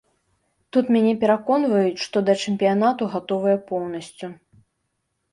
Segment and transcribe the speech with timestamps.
[0.75, 4.31] Тут мяне пераконваюць, што да чэмпіянату гатовыя поўнасцю.